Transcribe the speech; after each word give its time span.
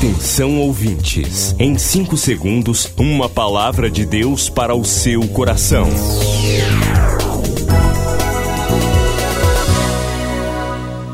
Atenção 0.00 0.58
ouvintes, 0.58 1.54
em 1.58 1.76
5 1.76 2.16
segundos, 2.16 2.90
uma 2.96 3.28
palavra 3.28 3.90
de 3.90 4.06
Deus 4.06 4.48
para 4.48 4.74
o 4.74 4.82
seu 4.82 5.28
coração. 5.28 5.86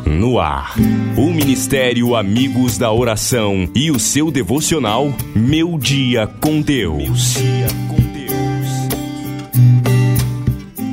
No 0.06 0.38
ar, 0.38 0.76
o 1.16 1.32
Ministério 1.32 2.14
Amigos 2.14 2.78
da 2.78 2.92
Oração 2.92 3.68
e 3.74 3.90
o 3.90 3.98
seu 3.98 4.30
devocional 4.30 5.12
Meu 5.34 5.76
Dia 5.76 6.28
com 6.40 6.60
Deus. 6.60 7.34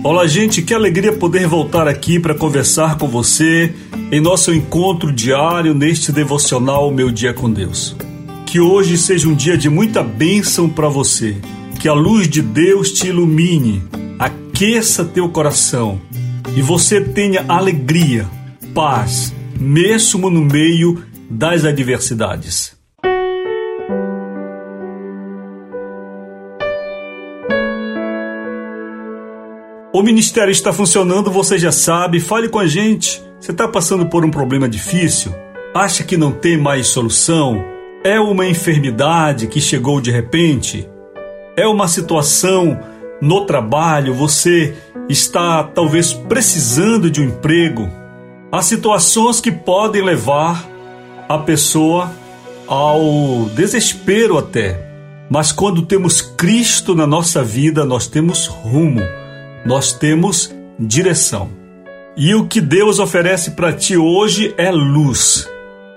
Olá, 0.03 0.25
gente, 0.25 0.63
que 0.63 0.73
alegria 0.73 1.13
poder 1.13 1.45
voltar 1.45 1.87
aqui 1.87 2.19
para 2.19 2.33
conversar 2.33 2.97
com 2.97 3.07
você 3.07 3.71
em 4.11 4.21
nosso 4.21 4.53
encontro 4.53 5.11
diário 5.11 5.73
neste 5.73 6.11
devocional 6.11 6.91
Meu 6.91 7.11
Dia 7.11 7.33
com 7.33 7.51
Deus. 7.51 7.95
Que 8.45 8.59
hoje 8.59 8.97
seja 8.97 9.27
um 9.27 9.33
dia 9.33 9.57
de 9.57 9.69
muita 9.69 10.03
bênção 10.03 10.69
para 10.69 10.87
você. 10.87 11.37
Que 11.79 11.87
a 11.87 11.93
luz 11.93 12.27
de 12.27 12.41
Deus 12.41 12.91
te 12.91 13.07
ilumine, 13.07 13.83
aqueça 14.19 15.03
teu 15.03 15.27
coração 15.29 15.99
e 16.55 16.61
você 16.61 17.01
tenha 17.01 17.43
alegria, 17.47 18.29
paz, 18.73 19.33
mesmo 19.59 20.29
no 20.29 20.41
meio 20.41 21.03
das 21.29 21.65
adversidades. 21.65 22.77
O 29.95 30.01
ministério 30.01 30.51
está 30.51 30.73
funcionando, 30.73 31.31
você 31.31 31.57
já 31.57 31.71
sabe. 31.71 32.19
Fale 32.19 32.49
com 32.49 32.57
a 32.57 32.65
gente. 32.65 33.21
Você 33.43 33.51
está 33.51 33.67
passando 33.67 34.05
por 34.05 34.23
um 34.23 34.31
problema 34.31 34.69
difícil? 34.69 35.35
Acha 35.75 36.01
que 36.01 36.15
não 36.15 36.31
tem 36.31 36.57
mais 36.57 36.87
solução? 36.87 37.61
É 38.01 38.17
uma 38.17 38.47
enfermidade 38.47 39.47
que 39.47 39.59
chegou 39.59 39.99
de 39.99 40.09
repente? 40.09 40.89
É 41.57 41.67
uma 41.67 41.89
situação 41.89 42.79
no 43.21 43.45
trabalho? 43.45 44.13
Você 44.13 44.73
está 45.09 45.61
talvez 45.61 46.13
precisando 46.13 47.11
de 47.11 47.19
um 47.19 47.25
emprego? 47.25 47.89
Há 48.49 48.61
situações 48.61 49.41
que 49.41 49.51
podem 49.51 50.01
levar 50.01 50.65
a 51.27 51.37
pessoa 51.37 52.13
ao 52.65 53.49
desespero 53.53 54.37
até. 54.37 54.79
Mas 55.29 55.51
quando 55.51 55.81
temos 55.81 56.21
Cristo 56.21 56.95
na 56.95 57.05
nossa 57.05 57.43
vida, 57.43 57.83
nós 57.83 58.07
temos 58.07 58.47
rumo 58.47 59.01
nós 59.65 59.91
temos 59.91 60.55
direção. 60.79 61.62
E 62.15 62.35
o 62.35 62.47
que 62.47 62.61
Deus 62.61 62.99
oferece 62.99 63.51
para 63.51 63.73
ti 63.73 63.97
hoje 63.97 64.53
é 64.55 64.69
luz, 64.69 65.49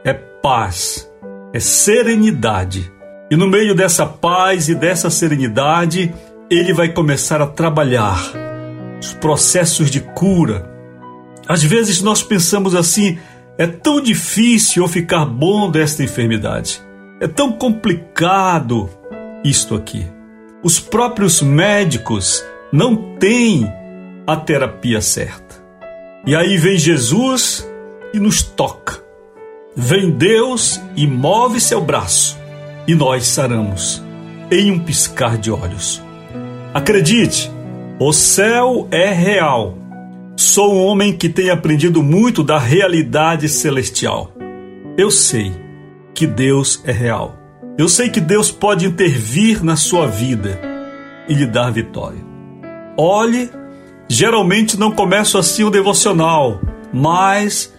é 0.03 0.15
paz, 0.15 1.11
é 1.53 1.61
serenidade. 1.61 2.91
E 3.31 3.37
no 3.37 3.47
meio 3.47 3.75
dessa 3.75 4.07
paz 4.07 4.69
e 4.69 4.75
dessa 4.75 5.11
serenidade, 5.11 6.15
ele 6.49 6.73
vai 6.73 6.89
começar 6.89 7.43
a 7.43 7.47
trabalhar 7.47 8.19
os 8.99 9.13
processos 9.13 9.91
de 9.91 10.01
cura. 10.01 10.71
Às 11.47 11.63
vezes 11.63 12.01
nós 12.01 12.23
pensamos 12.23 12.75
assim: 12.75 13.19
é 13.59 13.67
tão 13.67 14.01
difícil 14.01 14.85
eu 14.85 14.89
ficar 14.89 15.27
bom 15.27 15.71
desta 15.71 16.03
enfermidade. 16.03 16.81
É 17.21 17.27
tão 17.27 17.53
complicado 17.53 18.89
isto 19.45 19.75
aqui. 19.75 20.07
Os 20.63 20.81
próprios 20.81 21.43
médicos 21.43 22.43
não 22.73 23.17
tem 23.19 23.71
a 24.27 24.35
terapia 24.35 25.01
certa. 25.03 25.46
E 26.27 26.35
aí 26.35 26.57
vem 26.57 26.77
Jesus 26.77 27.65
e 28.13 28.19
nos 28.19 28.43
toca. 28.43 29.01
Vem 29.77 30.11
Deus 30.11 30.81
e 30.97 31.07
move 31.07 31.61
seu 31.61 31.81
braço 31.81 32.37
e 32.89 32.95
nós 32.95 33.27
saramos 33.29 34.03
em 34.51 34.73
um 34.73 34.79
piscar 34.79 35.39
de 35.39 35.51
olhos. 35.51 36.03
Acredite, 36.75 37.51
o 38.01 38.13
céu 38.13 38.89
é 38.91 39.13
real. 39.13 39.79
Sou 40.37 40.75
um 40.75 40.85
homem 40.85 41.13
que 41.13 41.29
tem 41.29 41.49
aprendido 41.49 42.03
muito 42.03 42.43
da 42.43 42.59
realidade 42.59 43.49
celestial. 43.49 44.33
Eu 44.99 45.11
sei 45.11 45.53
que 46.13 46.27
Deus 46.27 46.83
é 46.85 46.93
real. 46.93 47.37
Eu 47.79 47.89
sei 47.89 48.09
que 48.09 48.21
Deus 48.21 48.51
pode 48.51 48.85
intervir 48.85 49.63
na 49.65 49.77
sua 49.77 50.07
vida 50.07 50.61
e 51.29 51.35
lhe 51.35 51.47
dar 51.47 51.71
vitória. 51.71 52.25
Olhe, 52.97 53.51
geralmente 54.09 54.79
não 54.79 54.93
começo 54.93 55.39
assim 55.39 55.65
o 55.65 55.71
devocional, 55.71 56.61
mas 56.93 57.73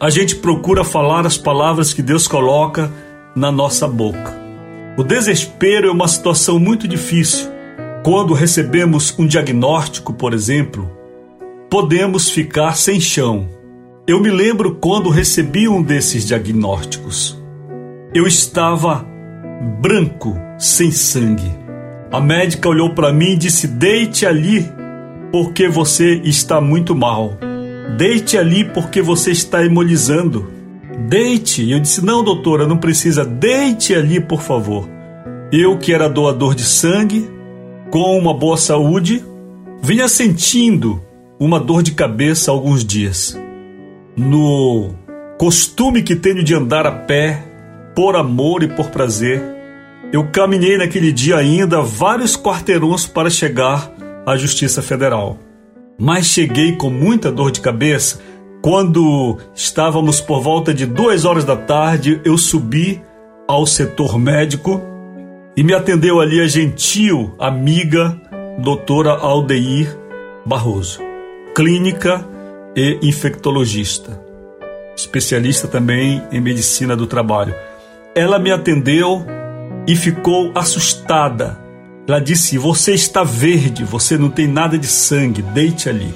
a 0.00 0.10
gente 0.10 0.36
procura 0.36 0.84
falar 0.84 1.26
as 1.26 1.38
palavras 1.38 1.94
que 1.94 2.02
Deus 2.02 2.26
coloca 2.26 2.92
na 3.34 3.50
nossa 3.50 3.86
boca. 3.86 4.36
O 4.96 5.02
desespero 5.02 5.88
é 5.88 5.90
uma 5.90 6.08
situação 6.08 6.58
muito 6.58 6.86
difícil. 6.86 7.50
Quando 8.04 8.34
recebemos 8.34 9.16
um 9.18 9.26
diagnóstico, 9.26 10.12
por 10.12 10.34
exemplo, 10.34 10.90
podemos 11.70 12.28
ficar 12.28 12.76
sem 12.76 13.00
chão. 13.00 13.48
Eu 14.06 14.20
me 14.20 14.30
lembro 14.30 14.74
quando 14.74 15.08
recebi 15.08 15.68
um 15.68 15.80
desses 15.80 16.26
diagnósticos. 16.26 17.40
Eu 18.12 18.26
estava 18.26 19.06
branco, 19.80 20.36
sem 20.58 20.90
sangue. 20.90 21.50
A 22.10 22.20
médica 22.20 22.68
olhou 22.68 22.94
para 22.94 23.12
mim 23.12 23.32
e 23.32 23.36
disse: 23.36 23.66
Deite 23.66 24.26
ali, 24.26 24.68
porque 25.32 25.66
você 25.66 26.20
está 26.22 26.60
muito 26.60 26.94
mal. 26.94 27.38
Deite 27.96 28.36
ali, 28.36 28.64
porque 28.64 29.00
você 29.00 29.32
está 29.32 29.64
hemolizando. 29.64 30.52
Deite. 31.08 31.68
Eu 31.68 31.80
disse: 31.80 32.04
Não, 32.04 32.22
doutora, 32.22 32.66
não 32.66 32.76
precisa. 32.76 33.24
Deite 33.24 33.94
ali, 33.94 34.20
por 34.20 34.42
favor. 34.42 34.88
Eu, 35.50 35.78
que 35.78 35.92
era 35.92 36.08
doador 36.08 36.54
de 36.54 36.62
sangue, 36.62 37.28
com 37.90 38.18
uma 38.18 38.32
boa 38.32 38.56
saúde, 38.56 39.24
vinha 39.82 40.06
sentindo 40.08 41.02
uma 41.40 41.58
dor 41.58 41.82
de 41.82 41.92
cabeça 41.92 42.50
há 42.50 42.54
alguns 42.54 42.84
dias. 42.84 43.38
No 44.16 44.94
costume 45.38 46.02
que 46.02 46.14
tenho 46.14 46.44
de 46.44 46.54
andar 46.54 46.86
a 46.86 46.92
pé, 46.92 47.42
por 47.94 48.16
amor 48.16 48.62
e 48.62 48.68
por 48.68 48.90
prazer, 48.90 49.42
eu 50.12 50.24
caminhei 50.28 50.78
naquele 50.78 51.12
dia 51.12 51.36
ainda 51.36 51.82
vários 51.82 52.36
quarteirões 52.36 53.06
para 53.06 53.28
chegar 53.28 53.92
à 54.26 54.36
Justiça 54.36 54.82
Federal. 54.82 55.38
Mas 55.98 56.26
cheguei 56.26 56.72
com 56.76 56.90
muita 56.90 57.30
dor 57.30 57.50
de 57.50 57.60
cabeça. 57.60 58.20
Quando 58.62 59.38
estávamos 59.54 60.20
por 60.20 60.40
volta 60.40 60.72
de 60.72 60.86
duas 60.86 61.24
horas 61.24 61.44
da 61.44 61.56
tarde, 61.56 62.20
eu 62.24 62.38
subi 62.38 63.02
ao 63.48 63.66
setor 63.66 64.18
médico 64.18 64.80
e 65.56 65.62
me 65.62 65.74
atendeu 65.74 66.20
ali 66.20 66.40
a 66.40 66.46
gentil 66.46 67.34
amiga 67.38 68.18
doutora 68.58 69.10
Aldeir 69.10 69.98
Barroso, 70.46 71.00
clínica 71.54 72.24
e 72.74 72.98
infectologista, 73.02 74.20
especialista 74.96 75.68
também 75.68 76.22
em 76.32 76.40
medicina 76.40 76.96
do 76.96 77.06
trabalho. 77.06 77.54
Ela 78.14 78.38
me 78.38 78.50
atendeu 78.50 79.24
e 79.86 79.94
ficou 79.96 80.52
assustada. 80.54 81.61
Ela 82.06 82.20
disse: 82.20 82.58
Você 82.58 82.92
está 82.92 83.22
verde, 83.22 83.84
você 83.84 84.18
não 84.18 84.30
tem 84.30 84.46
nada 84.46 84.78
de 84.78 84.86
sangue, 84.86 85.42
deite 85.42 85.88
ali. 85.88 86.12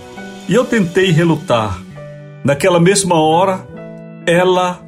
E 0.49 0.55
eu 0.55 0.65
tentei 0.65 1.11
relutar. 1.11 1.81
Naquela 2.45 2.79
mesma 2.79 3.21
hora, 3.21 3.67
ela 4.27 4.81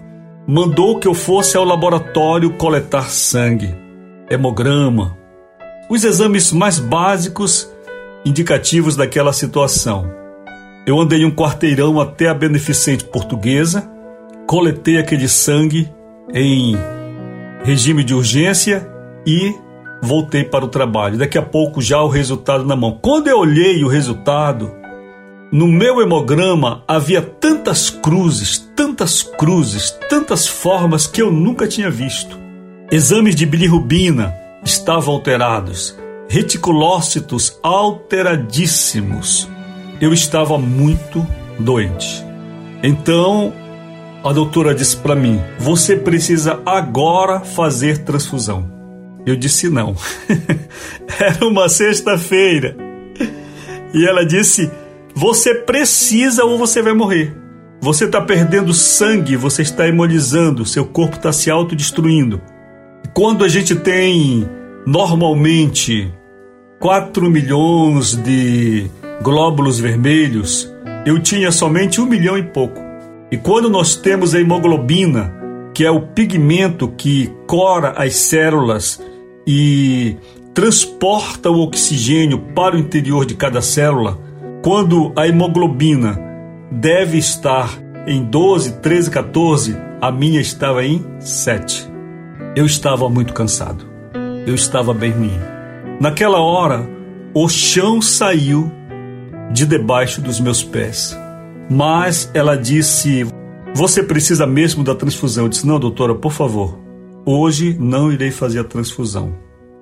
mandou 0.46 0.98
que 0.98 1.06
eu 1.06 1.14
fosse 1.14 1.56
ao 1.56 1.64
laboratório 1.64 2.50
coletar 2.54 3.10
sangue, 3.10 3.74
hemograma, 4.30 5.16
os 5.90 6.04
exames 6.04 6.52
mais 6.52 6.78
básicos 6.78 7.70
indicativos 8.24 8.96
daquela 8.96 9.32
situação. 9.32 10.10
Eu 10.86 10.98
andei 10.98 11.24
um 11.24 11.30
quarteirão 11.30 12.00
até 12.00 12.28
a 12.28 12.34
beneficente 12.34 13.04
portuguesa, 13.04 13.90
coletei 14.46 14.98
aquele 14.98 15.28
sangue 15.28 15.92
em 16.32 16.76
regime 17.64 18.04
de 18.04 18.14
urgência 18.14 18.88
e 19.26 19.54
voltei 20.02 20.44
para 20.44 20.64
o 20.64 20.68
trabalho. 20.68 21.18
Daqui 21.18 21.38
a 21.38 21.42
pouco 21.42 21.80
já 21.80 22.00
o 22.02 22.08
resultado 22.08 22.64
na 22.64 22.76
mão. 22.76 22.98
Quando 23.00 23.28
eu 23.28 23.38
olhei 23.38 23.82
o 23.84 23.88
resultado, 23.88 24.72
no 25.50 25.66
meu 25.66 26.00
hemograma 26.00 26.82
havia 26.86 27.22
tantas 27.22 27.88
cruzes, 27.88 28.58
tantas 28.76 29.22
cruzes, 29.22 29.90
tantas 30.08 30.46
formas 30.46 31.06
que 31.06 31.22
eu 31.22 31.32
nunca 31.32 31.66
tinha 31.66 31.90
visto. 31.90 32.38
Exames 32.90 33.34
de 33.34 33.46
bilirrubina 33.46 34.34
estavam 34.64 35.14
alterados, 35.14 35.96
reticulócitos 36.28 37.58
alteradíssimos. 37.62 39.48
Eu 40.00 40.12
estava 40.12 40.58
muito 40.58 41.26
doente. 41.58 42.24
Então 42.82 43.52
a 44.22 44.32
doutora 44.32 44.74
disse 44.74 44.96
para 44.96 45.14
mim: 45.14 45.40
Você 45.58 45.96
precisa 45.96 46.60
agora 46.66 47.40
fazer 47.40 48.04
transfusão. 48.04 48.77
Eu 49.28 49.36
disse 49.36 49.68
não. 49.68 49.94
Era 51.20 51.46
uma 51.46 51.68
sexta-feira. 51.68 52.74
E 53.92 54.06
ela 54.06 54.24
disse: 54.24 54.70
Você 55.14 55.54
precisa 55.54 56.44
ou 56.44 56.56
você 56.56 56.80
vai 56.80 56.94
morrer. 56.94 57.36
Você 57.80 58.06
está 58.06 58.20
perdendo 58.20 58.72
sangue, 58.72 59.36
você 59.36 59.62
está 59.62 59.86
hemolizando, 59.86 60.64
seu 60.64 60.86
corpo 60.86 61.16
está 61.16 61.32
se 61.32 61.50
autodestruindo. 61.50 62.40
Quando 63.14 63.44
a 63.44 63.48
gente 63.48 63.74
tem 63.74 64.48
normalmente 64.86 66.12
4 66.80 67.30
milhões 67.30 68.14
de 68.14 68.90
glóbulos 69.22 69.78
vermelhos, 69.78 70.72
eu 71.04 71.20
tinha 71.20 71.52
somente 71.52 72.00
um 72.00 72.06
milhão 72.06 72.36
e 72.38 72.42
pouco. 72.42 72.80
E 73.30 73.36
quando 73.36 73.68
nós 73.68 73.94
temos 73.94 74.34
a 74.34 74.40
hemoglobina, 74.40 75.34
que 75.74 75.84
é 75.84 75.90
o 75.90 76.00
pigmento 76.00 76.88
que 76.88 77.30
cora 77.46 77.90
as 77.90 78.16
células 78.16 79.00
e 79.50 80.18
transporta 80.52 81.50
o 81.50 81.60
oxigênio 81.60 82.38
para 82.54 82.76
o 82.76 82.78
interior 82.78 83.24
de 83.24 83.34
cada 83.34 83.62
célula, 83.62 84.18
quando 84.62 85.10
a 85.16 85.26
hemoglobina 85.26 86.20
deve 86.70 87.16
estar 87.16 87.70
em 88.06 88.22
12, 88.22 88.74
13, 88.82 89.10
14, 89.10 89.76
a 90.02 90.12
minha 90.12 90.38
estava 90.38 90.84
em 90.84 91.02
7. 91.18 91.90
Eu 92.54 92.66
estava 92.66 93.08
muito 93.08 93.32
cansado. 93.32 93.86
Eu 94.46 94.54
estava 94.54 94.92
bem 94.92 95.12
ruim. 95.12 95.40
Naquela 95.98 96.40
hora, 96.40 96.86
o 97.32 97.48
chão 97.48 98.02
saiu 98.02 98.70
de 99.50 99.64
debaixo 99.64 100.20
dos 100.20 100.38
meus 100.40 100.62
pés. 100.62 101.18
Mas 101.70 102.30
ela 102.34 102.54
disse: 102.54 103.26
Você 103.74 104.02
precisa 104.02 104.46
mesmo 104.46 104.84
da 104.84 104.94
transfusão? 104.94 105.44
Eu 105.44 105.48
disse: 105.48 105.66
Não, 105.66 105.80
doutora, 105.80 106.14
por 106.14 106.32
favor. 106.32 106.87
Hoje 107.30 107.76
não 107.78 108.10
irei 108.10 108.30
fazer 108.30 108.60
a 108.60 108.64
transfusão. 108.64 109.36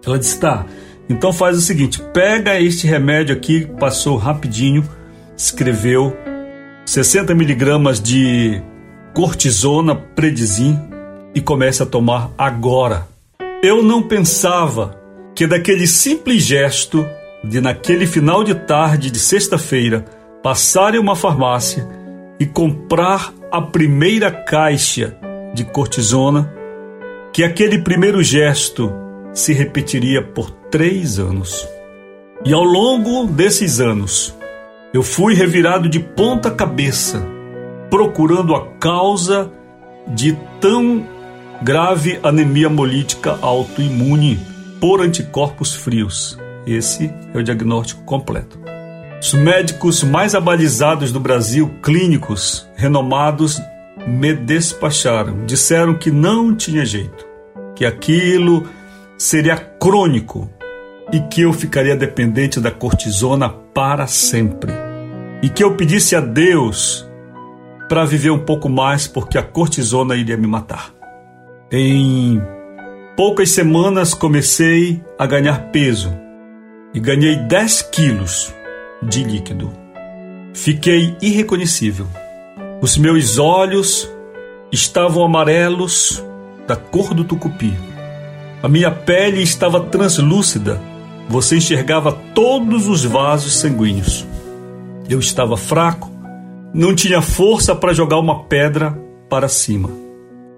Ela 0.05 0.19
disse: 0.19 0.41
Tá. 0.41 0.67
Então 1.09 1.33
faz 1.33 1.57
o 1.57 1.61
seguinte: 1.61 2.03
pega 2.13 2.61
este 2.61 2.89
remédio 2.89 3.37
aqui, 3.37 3.65
passou 3.79 4.17
rapidinho, 4.17 4.85
escreveu 5.37 6.13
60 6.85 7.33
miligramas 7.37 8.01
de 8.01 8.61
cortisona 9.15 9.95
predizin 9.95 10.77
e 11.37 11.41
comece 11.41 11.85
a 11.85 11.87
tomar 11.87 12.33
agora. 12.37 13.07
Eu 13.63 13.81
não 13.81 14.03
pensava 14.03 15.01
que 15.33 15.47
daquele 15.47 15.87
simples 15.87 16.43
gesto 16.43 17.07
de 17.45 17.61
naquele 17.61 18.09
final 18.09 18.43
de 18.43 18.57
tarde 18.57 19.09
de 19.09 19.21
sexta-feira 19.21 20.05
passar 20.43 20.97
em 20.97 20.99
uma 20.99 21.15
farmácia 21.15 21.89
e 22.41 22.45
comprar 22.45 23.33
a 23.53 23.63
primeira 23.63 24.33
caixa 24.33 25.17
de 25.55 25.63
cortisona, 25.63 26.53
que 27.37 27.44
aquele 27.44 27.79
primeiro 27.79 28.23
gesto 28.23 28.91
se 29.35 29.53
repetiria 29.53 30.23
por 30.23 30.50
três 30.71 31.19
anos. 31.19 31.69
E 32.43 32.55
ao 32.55 32.65
longo 32.65 33.27
desses 33.27 33.79
anos, 33.79 34.35
eu 34.94 35.03
fui 35.03 35.35
revirado 35.35 35.87
de 35.87 36.00
ponta 36.00 36.50
cabeça, 36.50 37.23
procurando 37.91 38.55
a 38.55 38.67
causa 38.79 39.53
de 40.09 40.35
tão 40.62 41.06
grave 41.61 42.19
anemia 42.23 42.69
hemolítica 42.69 43.38
autoimune 43.43 44.41
por 44.81 45.03
anticorpos 45.03 45.75
frios. 45.75 46.38
Esse 46.67 47.12
é 47.35 47.38
o 47.38 47.43
diagnóstico 47.43 48.03
completo. 48.05 48.59
Os 49.21 49.35
médicos 49.35 50.03
mais 50.03 50.35
abalizados 50.35 51.12
do 51.12 51.21
Brasil, 51.21 51.71
clínicos 51.83 52.67
renomados, 52.77 53.61
me 54.06 54.33
despacharam. 54.33 55.44
Disseram 55.44 55.94
que 55.94 56.11
não 56.11 56.55
tinha 56.55 56.87
jeito, 56.87 57.25
que 57.76 57.84
aquilo 57.84 58.67
seria 59.17 59.56
crônico 59.56 60.50
e 61.12 61.20
que 61.20 61.43
eu 61.43 61.52
ficaria 61.52 61.94
dependente 61.94 62.58
da 62.58 62.70
cortisona 62.70 63.49
para 63.49 64.06
sempre. 64.06 64.73
E 65.43 65.49
que 65.49 65.62
eu 65.62 65.76
pedisse 65.76 66.17
a 66.17 66.20
Deus 66.20 67.08
para 67.88 68.05
viver 68.05 68.31
um 68.31 68.44
pouco 68.44 68.69
mais, 68.69 69.06
porque 69.06 69.38
a 69.38 69.43
cortisona 69.43 70.17
iria 70.17 70.37
me 70.37 70.46
matar. 70.46 70.93
Em 71.70 72.43
poucas 73.17 73.50
semanas 73.50 74.14
comecei 74.14 75.02
a 75.19 75.26
ganhar 75.26 75.70
peso 75.70 76.12
e 76.94 76.99
ganhei 76.99 77.37
10 77.37 77.82
quilos 77.93 78.52
de 79.02 79.23
líquido. 79.23 79.70
Fiquei 80.55 81.17
irreconhecível. 81.20 82.06
Os 82.81 82.96
meus 82.96 83.38
olhos 83.38 84.11
estavam 84.73 85.25
amarelos 85.25 86.25
da 86.67 86.77
cor 86.77 87.15
do 87.15 87.25
tucupi. 87.25 87.77
A 88.63 88.69
minha 88.69 88.91
pele 88.91 89.43
estava 89.43 89.81
translúcida. 89.81 90.81
Você 91.29 91.57
enxergava 91.57 92.13
todos 92.35 92.87
os 92.89 93.05
vasos 93.05 93.57
sanguíneos. 93.57 94.27
Eu 95.09 95.19
estava 95.19 95.57
fraco, 95.57 96.11
não 96.73 96.95
tinha 96.95 97.21
força 97.21 97.75
para 97.75 97.93
jogar 97.93 98.19
uma 98.19 98.45
pedra 98.45 98.99
para 99.29 99.49
cima. 99.49 99.91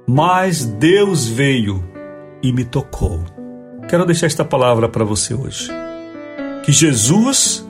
Mas 0.07 0.65
Deus 0.65 1.27
veio 1.27 1.85
e 2.43 2.53
me 2.53 2.65
tocou. 2.65 3.23
Quero 3.89 4.07
deixar 4.07 4.27
esta 4.27 4.45
palavra 4.45 4.89
para 4.89 5.05
você 5.05 5.35
hoje 5.35 5.69
que 6.69 6.73
Jesus 6.73 7.67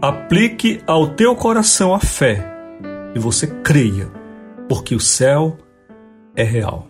aplique 0.00 0.80
ao 0.86 1.08
teu 1.08 1.36
coração 1.36 1.94
a 1.94 2.00
fé 2.00 2.42
e 3.14 3.18
você 3.18 3.46
creia, 3.46 4.08
porque 4.66 4.94
o 4.94 4.98
céu 4.98 5.58
é 6.34 6.42
real. 6.42 6.89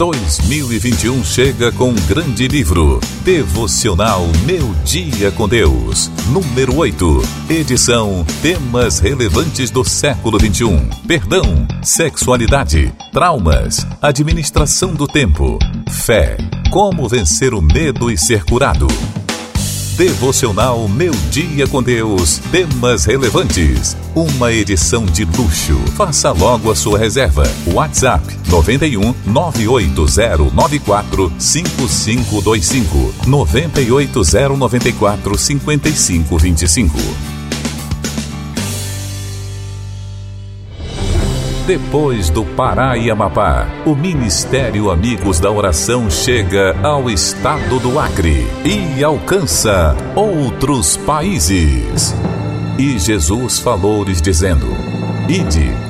2021 0.00 1.22
chega 1.22 1.70
com 1.70 1.90
um 1.90 1.94
grande 2.08 2.48
livro, 2.48 2.98
Devocional 3.22 4.26
Meu 4.46 4.74
Dia 4.82 5.30
com 5.30 5.46
Deus, 5.46 6.10
número 6.28 6.74
8, 6.74 7.22
edição 7.50 8.24
Temas 8.40 8.98
relevantes 8.98 9.70
do 9.70 9.84
século 9.84 10.38
21, 10.38 10.88
perdão, 11.06 11.68
sexualidade, 11.82 12.90
traumas, 13.12 13.86
administração 14.00 14.94
do 14.94 15.06
tempo, 15.06 15.58
fé, 15.90 16.38
como 16.70 17.06
vencer 17.06 17.52
o 17.52 17.60
medo 17.60 18.10
e 18.10 18.16
ser 18.16 18.42
curado. 18.44 18.86
Devocional 19.98 20.88
Meu 20.88 21.12
Dia 21.30 21.66
com 21.66 21.82
Deus. 21.82 22.38
Temas 22.50 23.04
relevantes. 23.04 23.94
Uma 24.14 24.50
edição 24.50 25.04
de 25.04 25.26
luxo. 25.26 25.76
Faça 25.94 26.32
logo 26.32 26.70
a 26.70 26.74
sua 26.74 26.98
reserva. 26.98 27.42
WhatsApp 27.66 28.39
91 28.50 29.14
98094 29.26 31.32
5525 31.38 33.14
98094 33.26 35.38
5525. 35.38 36.98
Depois 41.66 42.30
do 42.30 42.44
Pará 42.44 42.96
e 42.96 43.12
Amapá, 43.12 43.68
o 43.86 43.94
Ministério 43.94 44.90
Amigos 44.90 45.38
da 45.38 45.52
Oração 45.52 46.10
chega 46.10 46.76
ao 46.82 47.08
estado 47.08 47.78
do 47.78 48.00
Acre 48.00 48.44
e 48.64 49.04
alcança 49.04 49.96
outros 50.16 50.96
países. 50.96 52.12
E 52.76 52.98
Jesus 52.98 53.60
falou-lhes 53.60 54.20
dizendo: 54.20 54.66
Ide 55.28 55.89